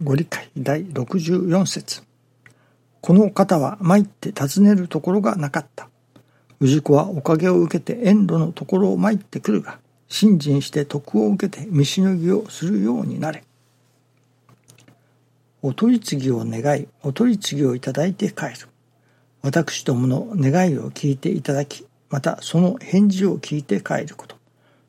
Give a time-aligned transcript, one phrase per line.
[0.00, 2.02] ご理解第64節
[3.00, 5.88] この方は参って尋ねるところがなかった。
[6.60, 13.42] 氏子はおかげを受けて遠路のところを参ってくるが、信心して徳を受けて見しのぎをするようになれ。
[15.62, 18.68] お取り次ぎを願い、お取り次ぎをいただいて帰る。
[19.42, 24.36] 私どもの願いを聞いていただき、またその返事を聞いて帰ること。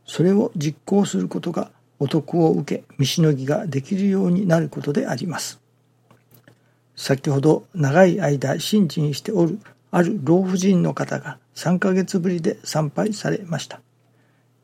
[0.06, 5.60] それを実行することがお得を受け、見しのぎができるようになることであります。
[6.96, 9.60] 先ほど長い間信心しておる
[9.92, 13.82] ある老婦人の方が3ヶ月ぶりで参拝されました。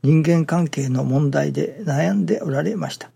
[0.03, 3.09] 人間関係の問題で悩んでおられました。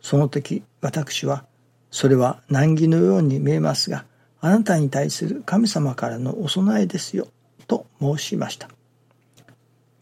[0.00, 1.44] その時私は
[1.90, 4.04] それは難儀のように見えますが
[4.40, 7.28] あなたに対する神様からのお供えですよ
[7.66, 8.68] と申しました。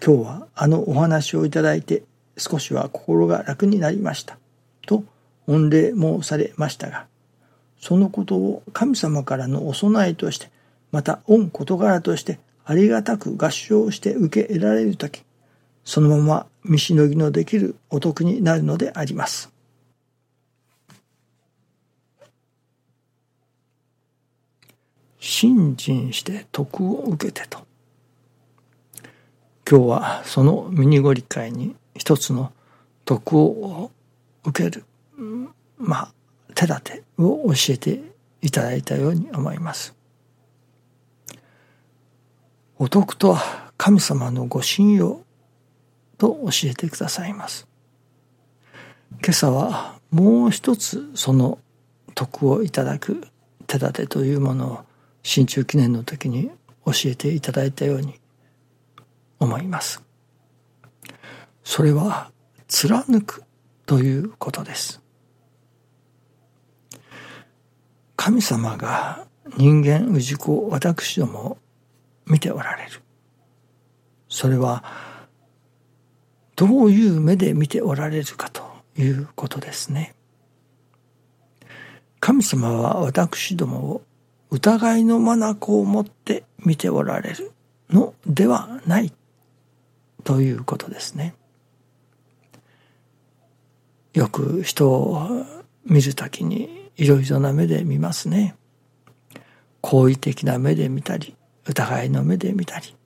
[0.05, 2.05] 今日はあのお話をいただいて
[2.37, 4.39] 少しは心が楽になりました
[4.87, 5.05] と
[5.47, 7.07] 御礼申されましたが
[7.81, 10.51] そのことを神様からのお供えとして
[10.93, 15.23] また御事柄としてありがたく合唱して受け得られる時
[15.87, 19.53] そのまま見しのぎのできるお得になるのであります。
[25.21, 27.65] 信心して徳を受けてと。
[29.69, 32.53] 今日はそのミニご理解に一つの
[33.05, 33.91] 徳を
[34.45, 34.85] 受ける、
[35.79, 36.13] まあ、
[36.55, 38.01] 手立てを教えて
[38.43, 39.95] いただいたように思います。
[42.79, 45.23] お徳とは神様のご信用
[46.19, 47.67] と教えてくださいます。
[49.23, 51.59] 今朝はもう一つその
[52.15, 53.29] 徳をいただく
[53.67, 54.81] 手立てというものを
[55.23, 56.51] 新中記念の時に
[56.85, 58.15] 教えていただいたように
[59.41, 60.06] 思います。
[61.67, 62.31] それは
[62.69, 63.43] 貫く
[63.87, 65.03] ということです。
[68.15, 69.27] 神様が
[69.57, 71.59] 人間氏子私ども
[72.25, 73.03] 見ておられる。
[74.29, 74.85] それは
[76.55, 78.63] どういう目で見ておられるかと
[78.97, 80.15] いうことですね。
[82.21, 84.03] 神様は私どもを
[84.51, 87.51] 疑いの眼を持って見ておられる
[87.91, 89.13] のではない
[90.23, 91.35] ということですね。
[94.17, 95.29] よく人を
[95.85, 98.57] 見るときにいろいろな目で見ますね。
[99.83, 102.97] 好意的な目で見たり、疑いの目で見たり、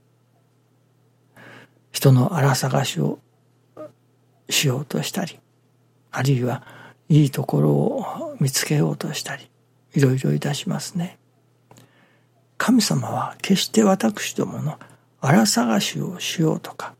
[1.91, 3.19] 人の荒探しを
[4.49, 5.41] しようとしたり、
[6.13, 6.63] あるいは
[7.09, 9.51] いいところを見つけようとしたり、
[9.95, 11.19] いろいろいたしますね。
[12.57, 14.79] 神様は決して私どもの
[15.21, 16.95] 荒探しをしようとか、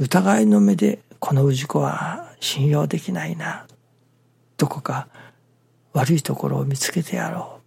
[0.00, 3.68] 疑いの目でこの氏子は信用できないな、
[4.58, 5.06] どこか
[5.92, 7.62] 悪いところを見つけてやろう、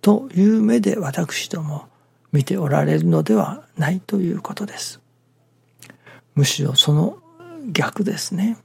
[0.00, 1.86] という目で私ども
[2.32, 5.00] 見ておられるのではないということです。
[6.34, 7.18] むしろその
[7.70, 8.58] 逆ですね。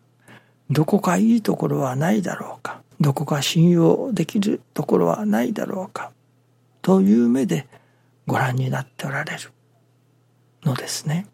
[0.72, 2.82] どこかいいところはないだろうか。
[3.00, 6.12] どこか信用できるところはないだろうか。
[6.82, 7.68] という目で
[8.26, 9.52] ご覧になっておられる
[10.64, 11.28] のですね。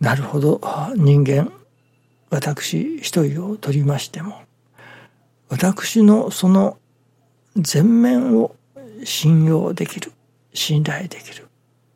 [0.00, 0.60] なるほど。
[0.96, 1.52] 人間
[2.30, 4.42] 私一人を取りましても
[5.48, 6.78] 私のその
[7.56, 8.56] 全面を
[9.04, 10.12] 信用できる
[10.52, 11.48] 信頼できる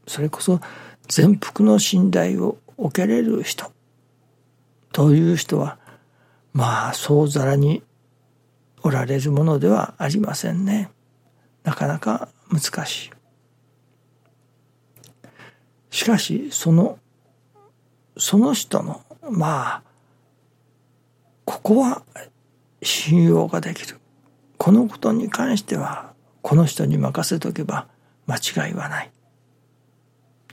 [0.07, 0.61] それこそ
[1.09, 3.73] 全幅の信頼を受けれる人
[4.93, 5.79] という人は
[6.53, 7.83] まあそうざらに
[8.83, 10.91] おられるものではありませんね。
[11.65, 13.11] なかなか難しい。
[15.91, 16.99] しかしその
[18.21, 19.01] その人の
[19.31, 19.83] まあ
[21.47, 22.03] ここは
[22.83, 23.99] 信用ができる
[24.59, 27.89] このことに関してはこの人に任せとけば
[28.27, 29.11] 間違いはない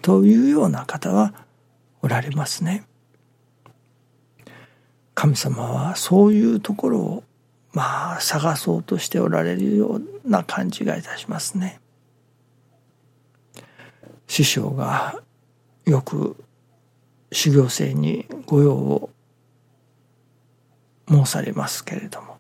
[0.02, 1.34] というような方は
[2.02, 2.86] おられますね。
[5.14, 7.24] 神様はそういうところを
[7.74, 11.82] まあ探そうとしておられるような感じがいたしますね。
[14.28, 15.22] 師匠が
[15.86, 16.38] よく
[17.32, 19.10] 修行生に御用を
[21.10, 22.38] 申されますけれども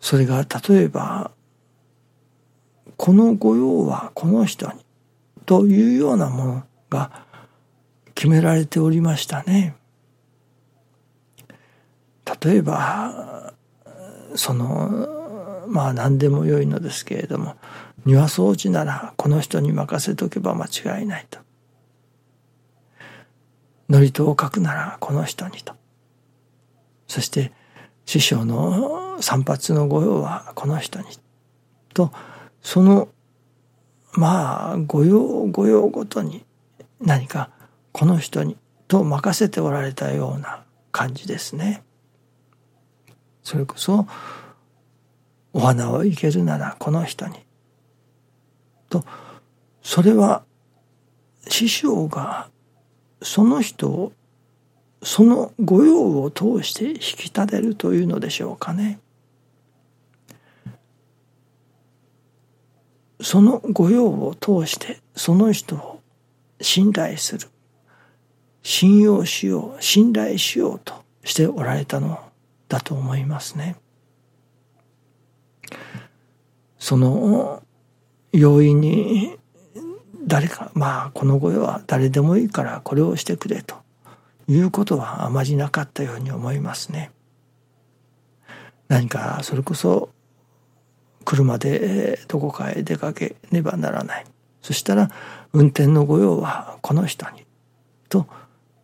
[0.00, 1.30] それが例えば
[2.96, 4.84] この御用はこの人に
[5.46, 7.24] というようなものが
[8.14, 9.74] 決められておりましたね。
[12.42, 13.54] 例えば
[14.34, 17.56] そのまあ何でもよいのですけれども
[18.04, 21.41] 庭掃除ならこの人に任せとけば間違いないと。
[23.88, 25.74] 祝詞を書くならこの人にと。
[27.06, 27.52] そして
[28.06, 31.06] 師匠の散髪の御用はこの人に
[31.94, 32.10] と
[32.62, 33.08] その
[34.12, 36.44] まあ御用御用ごとに
[37.00, 37.50] 何か
[37.92, 38.56] この人に
[38.88, 41.82] と任せておられたような感じですね。
[43.42, 44.06] それこそ
[45.52, 47.44] お花を生けるならこの人に
[48.88, 49.04] と
[49.82, 50.44] それは
[51.48, 52.48] 師匠が
[53.22, 54.12] その人を
[55.02, 59.00] その御用を通して引き立てるというのでしょうかね。
[63.20, 66.00] その御用を通してその人を
[66.60, 67.48] 信頼する
[68.62, 72.18] 信用しよう信頼しようとしておられたの
[72.68, 73.76] だと思いますね。
[76.78, 77.62] その
[78.32, 79.36] 要因に
[80.26, 83.76] 誰かまあこの声は誰でもいいからこれをしてくれと
[84.48, 87.10] いうことはあまりなかったように思いますね。
[88.88, 90.10] 何かそれこそ
[91.24, 94.26] 車でどこかへ出かけねばならない
[94.60, 95.10] そしたら
[95.52, 97.44] 運転の御用はこの人に
[98.08, 98.26] と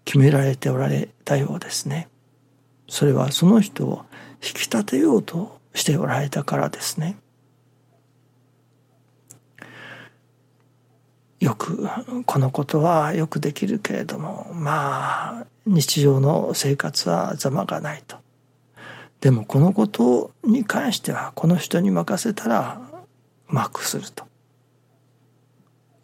[0.05, 2.09] 決められておられたようですね。
[2.89, 4.07] それはその人を
[4.43, 7.17] 引き立てようとしておられたからですね。
[11.41, 11.89] よく
[12.27, 18.17] このことはよくできるけれどもまあ日常の生活はざまがないと。
[19.21, 22.81] でもこのことに関してはこの人に任せたら
[23.49, 24.27] うまくすると。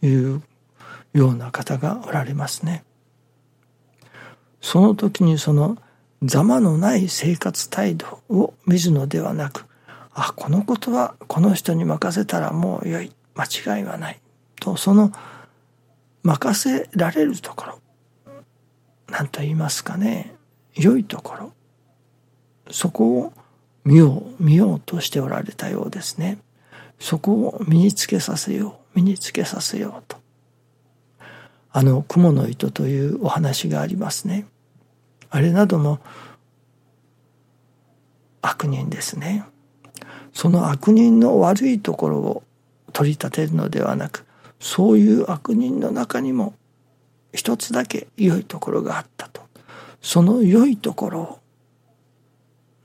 [0.02, 0.42] いう
[1.14, 2.84] ような方がおられますね。
[4.60, 5.78] その時にその
[6.22, 9.66] ざまのない生活態度を見るのではなく
[10.12, 13.12] あこのことはこの人に任せたらもう良い。
[13.36, 14.20] 間違いはない。
[14.64, 15.12] とその
[16.22, 17.78] 任せられるところ
[19.08, 20.34] 何と言いますかね
[20.74, 21.52] 良いところ
[22.70, 23.32] そこを
[23.84, 26.38] 見よう見ようとしておられたようですね。
[26.98, 30.16] そこを身につけさせよう身につけさせようと。
[31.70, 34.46] あの雲の糸というお話がありますね。
[35.28, 35.98] あれなども
[38.40, 39.44] 悪人ですね。
[40.32, 42.42] その悪人の悪いところを
[42.94, 44.24] 取り立てるのではなく
[44.60, 46.54] そういう悪人の中にも
[47.32, 49.42] 一つだけ良いところがあったと
[50.00, 51.38] その良いところ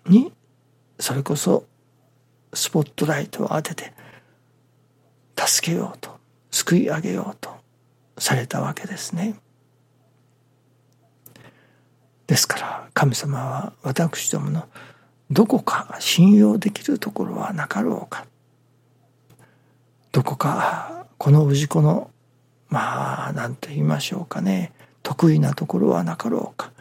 [0.07, 0.31] に
[0.99, 1.65] それこそ
[2.53, 3.93] スポットライトを当てて
[5.37, 6.17] 助けようと
[6.51, 7.51] 救い上げようと
[8.17, 9.35] されたわけですね。
[12.27, 14.67] ですから神様は私どもの
[15.31, 18.25] どこか信用できるところはなかろうか
[20.11, 22.11] どこかこの氏子の
[22.69, 24.71] まあ何と言いましょうかね。
[25.03, 26.71] 得意なところはなかろうか。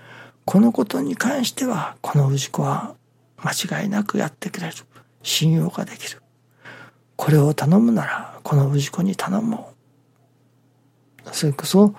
[0.45, 2.95] このことに関してはこの氏子は
[3.39, 4.75] 間違いなくやってくれる。
[5.25, 6.23] 信用ができる。
[7.17, 9.73] これを頼むならこの氏子に頼も
[11.27, 11.35] う。
[11.35, 11.95] それこそ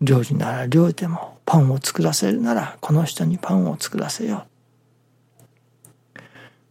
[0.00, 4.46] 料理なら料理でもパンを作らせるならこの人にパンを作らせよ
[6.16, 6.20] う。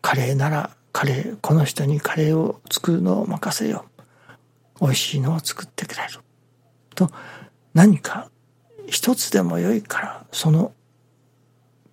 [0.02, 3.91] カレーならカレーこの人にカレーを作るのを任せよう。
[4.82, 6.20] 美味しいのを作ってくれる。
[6.96, 7.10] と
[7.74, 8.30] 何か
[8.88, 10.74] 一つでも良いからその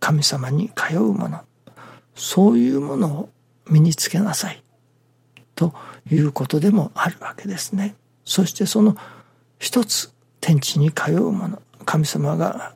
[0.00, 1.40] 神様に通うもの。
[2.14, 3.28] そういうものを
[3.68, 4.62] 身につけなさい。
[5.54, 5.74] と
[6.10, 7.94] いうことでもあるわけですね。
[8.24, 8.96] そしてその
[9.58, 11.62] 一つ天地に通うもの。
[11.84, 12.74] 神様が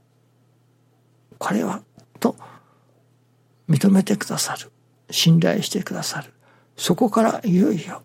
[1.38, 1.82] これは
[2.20, 2.36] と
[3.68, 4.70] 認めてくださる。
[5.10, 6.32] 信頼してくださる。
[6.76, 8.02] そこからいよいよ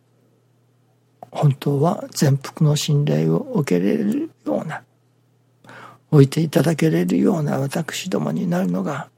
[1.37, 4.81] 本当は全幅の信頼を受けられるような
[6.09, 9.09] 置いていただけれるような私どもになるのが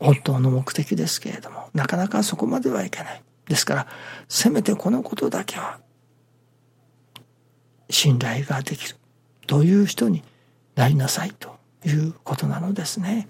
[0.00, 3.86] 本当の目的ですけれどもなかなかそこまではいけないですから
[4.30, 5.78] せめてこのことだけは
[7.90, 8.96] 信頼ができる
[9.46, 10.22] という人に
[10.74, 13.28] なりなさいということなのですね。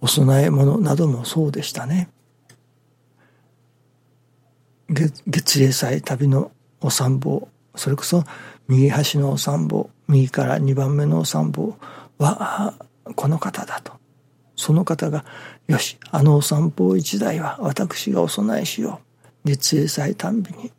[0.00, 2.08] お供え物などもそうでしたね。
[4.92, 8.24] 月礼祭旅のお参謀それこそ
[8.68, 11.76] 右端のお参謀右から2番目のお参謀
[12.18, 12.74] は
[13.16, 13.92] この方だと。
[14.54, 15.24] その方が
[15.66, 19.00] よしあのお散歩一台は私がお供えしよ
[19.44, 19.48] う。
[19.48, 20.70] 月礼祭たんびに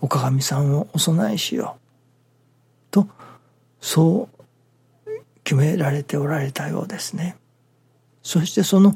[0.00, 1.80] お鏡さんをお供えしよう。
[2.90, 3.08] と
[3.80, 5.10] そう
[5.42, 7.36] 決められておられたようですね。
[8.22, 8.94] そしてその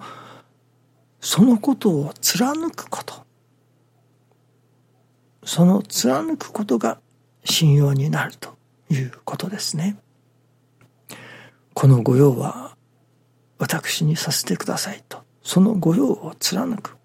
[1.21, 3.24] そのことを貫くこと。
[5.45, 6.99] その貫くことが
[7.45, 8.57] 信用になると
[8.91, 9.97] いうことですね。
[11.75, 12.77] この御用は
[13.59, 15.23] 私にさせてくださいと。
[15.43, 16.97] その御用を貫く。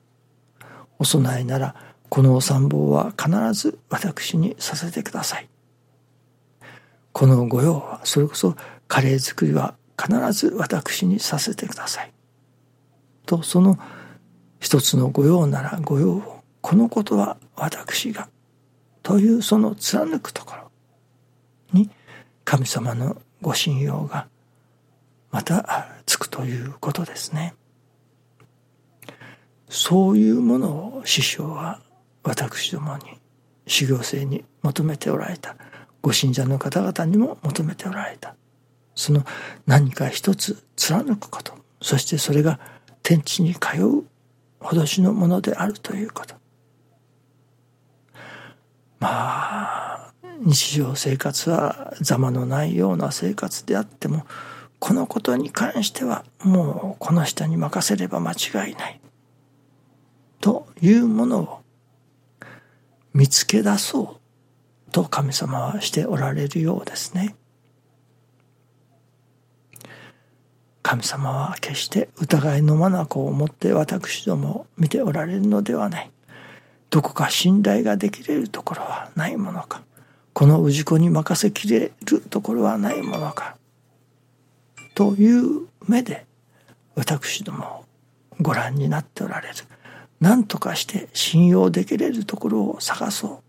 [0.98, 1.75] お供えなら
[2.10, 5.50] このお参謀は必ず私にさせてください。
[7.12, 8.55] この御用はそれこそ
[8.88, 12.13] カレー作りは必ず私にさせてください。
[13.25, 13.77] とその
[14.60, 18.30] 一つの御用なら御用をこのことは私が
[19.04, 20.72] というその貫くところ
[21.74, 21.89] に
[22.44, 24.28] 神様のご信用が
[25.32, 27.54] またつくということですね。
[29.70, 31.80] そういうものを師匠は
[32.24, 33.04] 私どもに
[33.68, 35.56] 修行生に求めておられた。
[36.01, 38.36] ご信者の方々にも求めておられた。
[38.96, 39.24] その
[39.68, 41.54] 何か一つ貫くこと。
[41.82, 42.60] そしてそれが
[43.04, 44.04] 天地に通う
[44.60, 46.38] 脅しのものであるということ。
[49.00, 54.25] まあ日常生活はざまのないような生活であっても
[54.79, 59.01] このことに関してはもうこの人に任せれば間違いない
[60.39, 61.60] というものを
[63.13, 64.20] 見つけ出そ
[64.88, 67.36] うと神様はしておられるようですね。
[70.82, 76.12] 神様は決して疑いの眼を持って私ども見ておられるのではない。
[76.89, 79.84] どこか信頼ができれるところはないものか。
[80.34, 83.58] この氏子に任せきれるところはないものか。
[84.96, 86.25] という目で
[86.96, 87.86] 私どもを
[88.41, 89.55] ご覧になっておられる。
[90.19, 93.39] 何とかして信用できれるところを探そう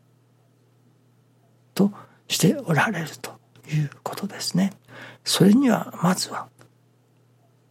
[1.74, 1.90] と
[2.28, 3.32] しておられると
[3.72, 4.72] いうことですね。
[5.24, 6.48] それにはまずは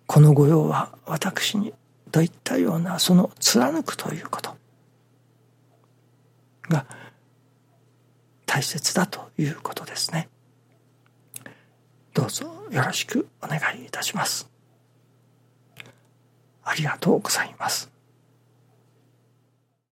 [0.08, 1.74] この御用は私に
[2.12, 4.56] といったようなその貫くということ
[6.70, 6.86] が
[8.46, 10.30] 大切だということですね。
[12.14, 14.50] どうぞよろしくお願いいたします。
[16.64, 17.89] ありがとうございます。